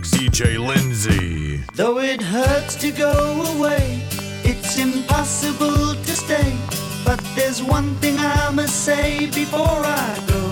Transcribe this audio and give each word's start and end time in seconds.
like 0.00 0.08
CJ 0.08 0.58
Lindsay. 0.58 1.58
Though 1.74 1.98
it 1.98 2.22
hurts 2.22 2.74
to 2.76 2.90
go 2.90 3.12
away, 3.54 4.00
it's 4.44 4.78
impossible 4.78 5.94
to 5.94 6.12
stay. 6.16 6.56
But 7.04 7.20
there's 7.36 7.62
one 7.62 7.94
thing 7.96 8.16
I 8.18 8.50
must 8.50 8.84
say 8.84 9.26
before 9.26 9.82
I 9.84 10.24
go. 10.26 10.42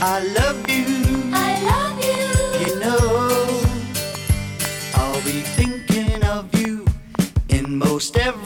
I 0.00 0.16
love 0.38 0.68
you. 0.68 0.86
I 1.32 1.52
love 1.72 1.98
you. 2.10 2.66
You 2.66 2.80
know, 2.80 2.98
I'll 4.94 5.22
be 5.22 5.42
thinking 5.58 6.24
of 6.24 6.52
you 6.60 6.84
in 7.48 7.78
most 7.78 8.16
every 8.16 8.45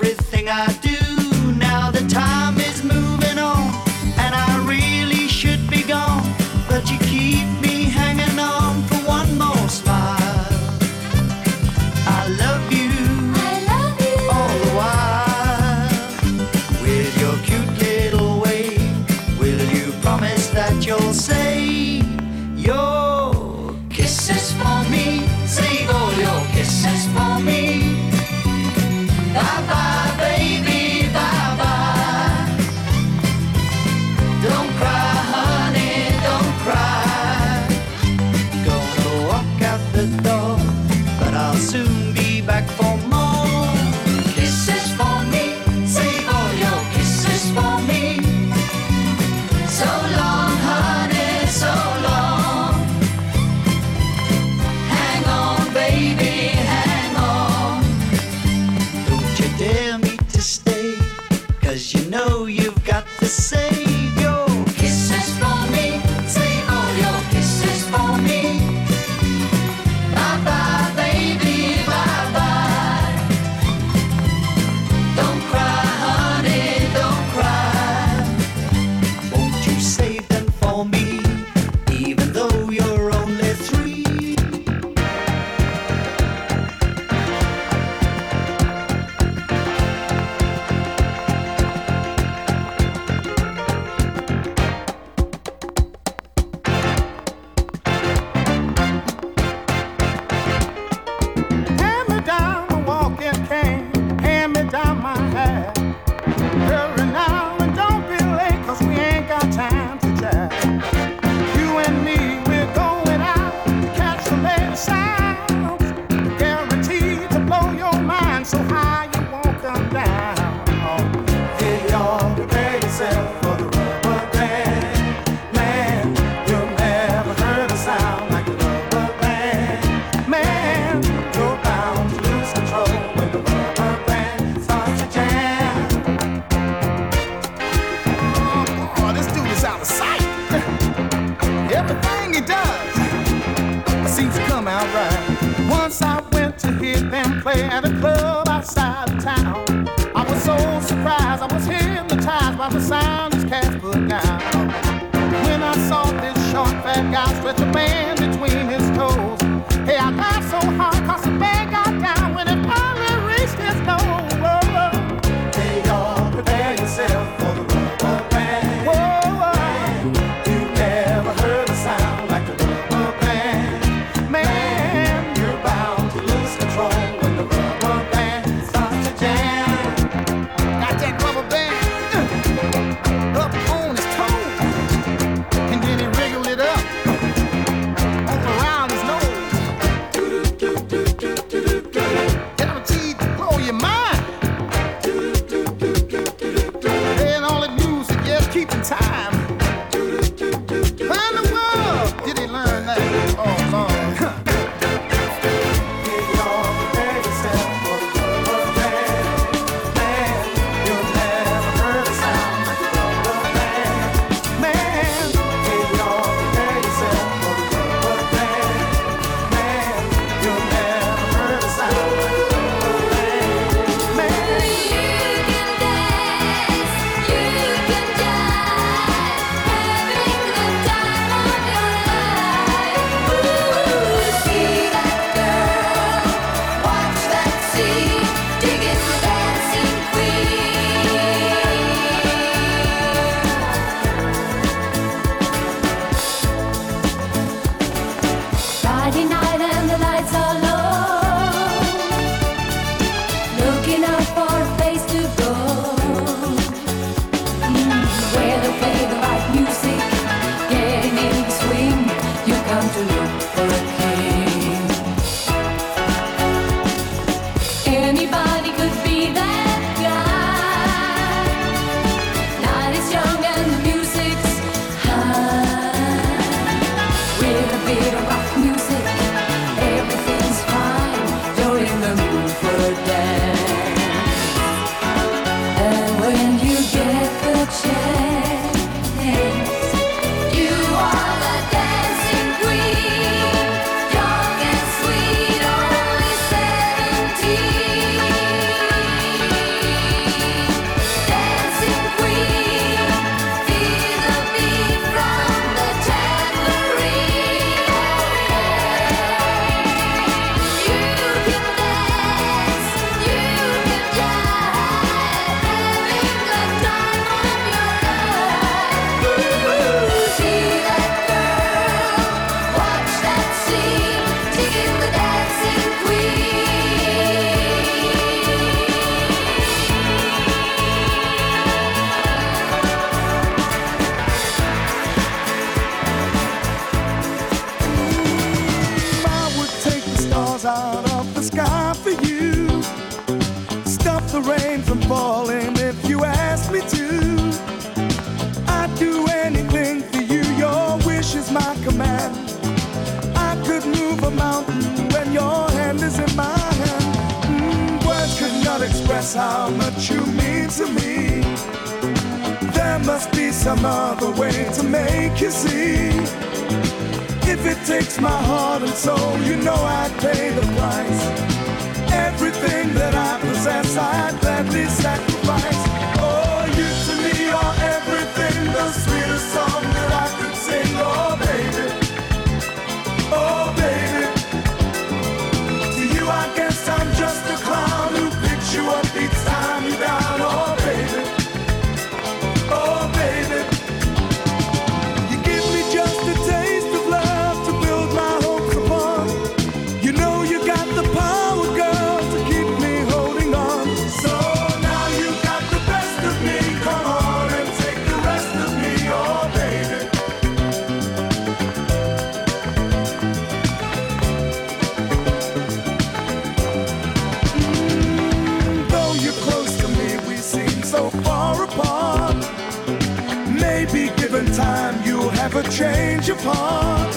in 424.41 424.53
time, 424.53 425.03
you'll 425.05 425.29
have 425.29 425.55
a 425.55 425.63
change 425.69 426.31
of 426.31 426.41
heart. 426.43 427.15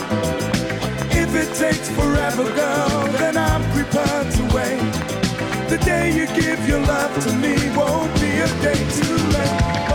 If 1.11 1.33
it 1.35 1.49
takes 1.55 1.89
forever, 1.89 2.43
girl, 2.43 3.03
then 3.19 3.37
I'm 3.37 3.63
prepared 3.71 4.29
to 4.37 4.43
wait. 4.55 4.93
The 5.69 5.77
day 5.85 6.11
you 6.17 6.25
give 6.27 6.67
your 6.67 6.81
love 6.81 7.13
to 7.25 7.33
me 7.33 7.55
won't 7.77 8.13
be 8.19 8.31
a 8.47 8.49
day 8.61 8.81
too 8.99 9.17
late. 9.35 9.92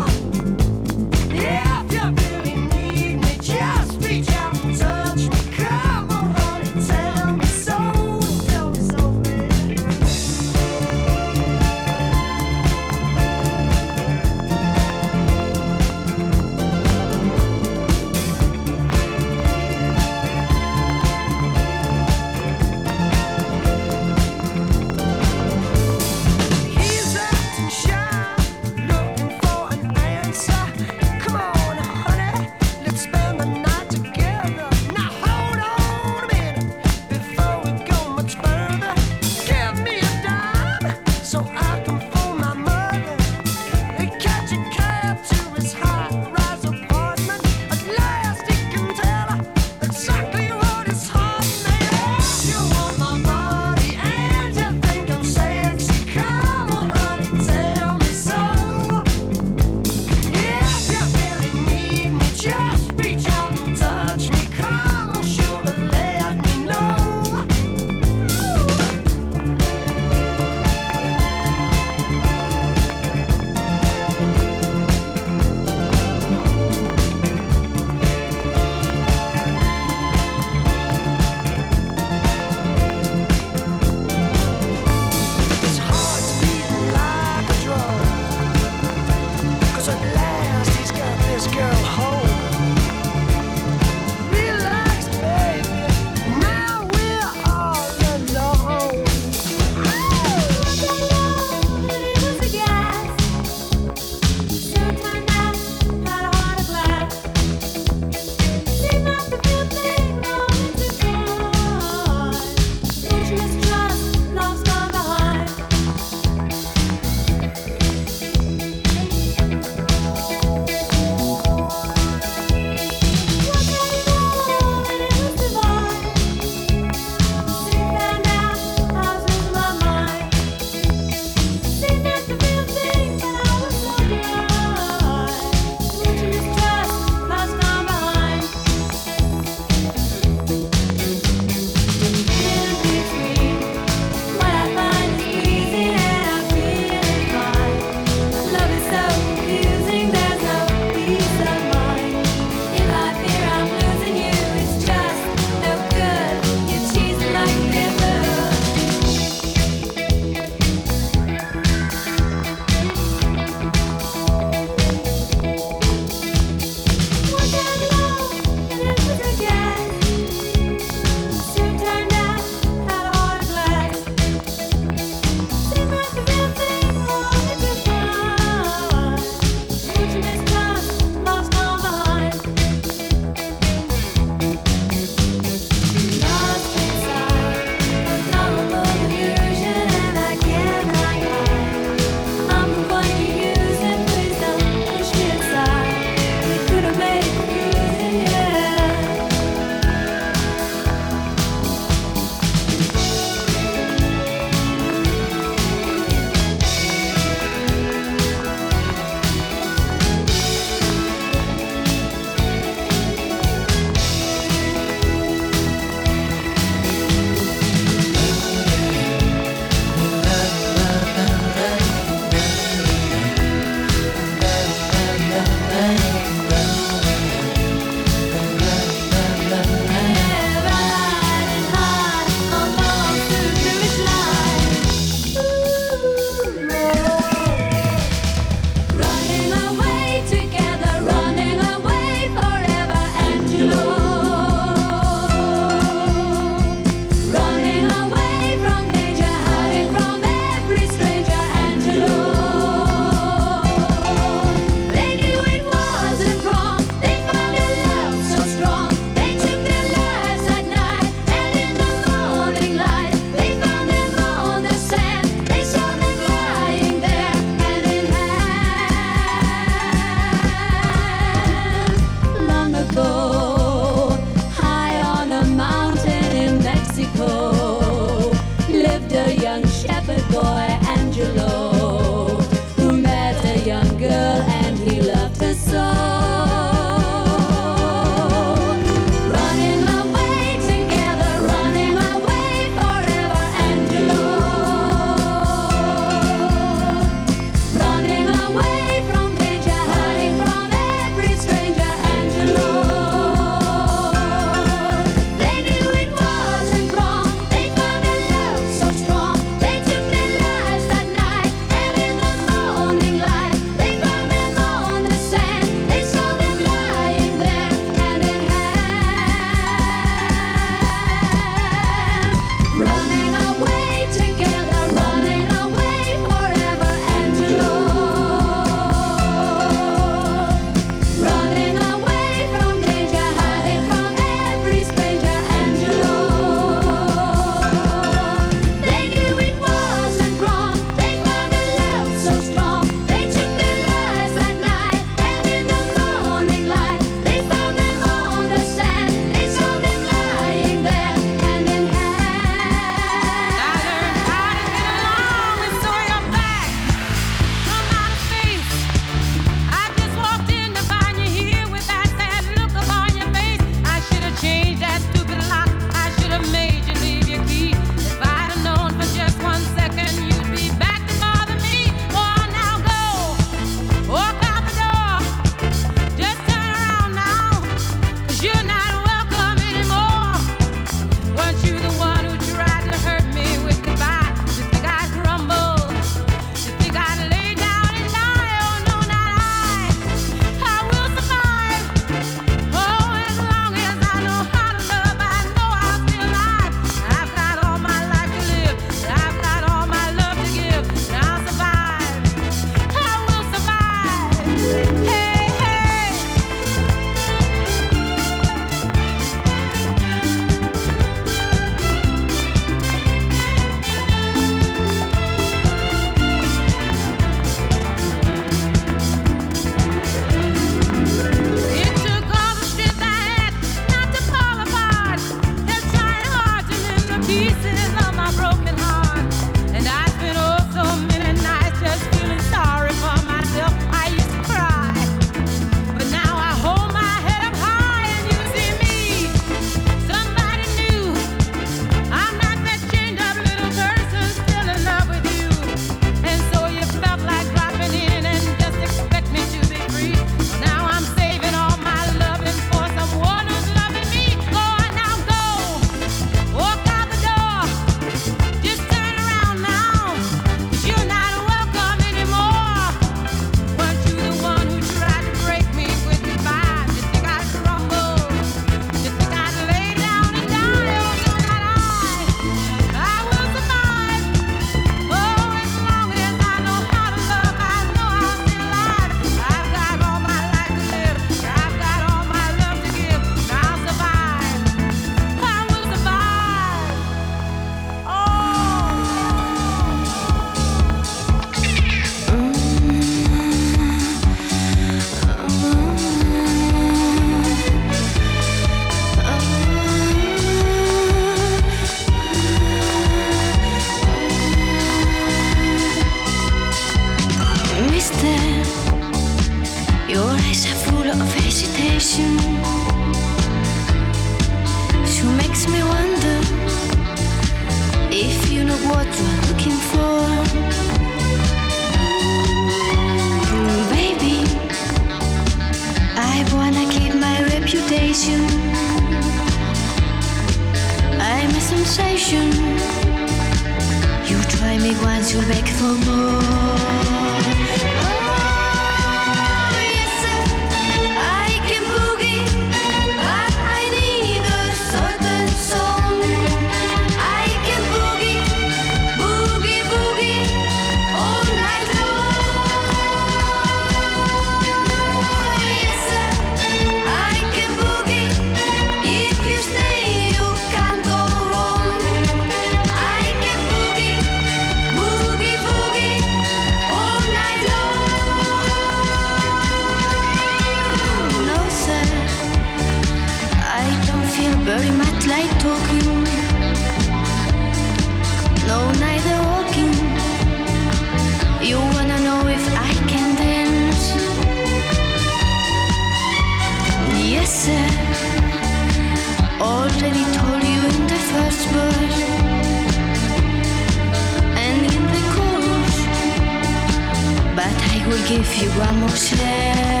I 598.41 598.43
will 598.43 598.53
give 598.55 598.63
you 598.63 598.79
one 598.79 598.99
more 599.01 599.09
chance. 599.09 600.00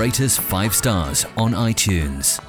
Rate 0.00 0.22
us 0.22 0.38
five 0.38 0.74
stars 0.74 1.26
on 1.36 1.52
iTunes. 1.52 2.40